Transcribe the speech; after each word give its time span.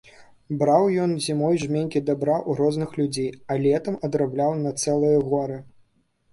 Браў 0.61 0.87
ён 1.03 1.11
зімой 1.25 1.59
жменькі 1.65 2.01
дабра 2.07 2.37
ў 2.49 2.61
розных 2.61 2.89
людзей, 3.01 3.29
а 3.51 3.61
летам 3.67 4.01
адрабляў 4.11 4.59
на 4.65 4.77
цэлыя 4.83 5.25
горы. 5.33 5.63